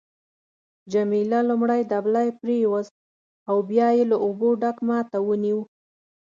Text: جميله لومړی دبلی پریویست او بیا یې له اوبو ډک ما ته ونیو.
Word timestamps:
جميله 0.93 1.39
لومړی 1.49 1.81
دبلی 1.91 2.27
پریویست 2.41 2.93
او 3.49 3.57
بیا 3.69 3.87
یې 3.97 4.03
له 4.11 4.17
اوبو 4.25 4.49
ډک 4.61 4.77
ما 4.87 4.99
ته 5.11 5.17
ونیو. 5.27 5.59